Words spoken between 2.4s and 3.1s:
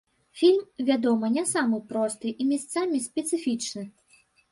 і месцамі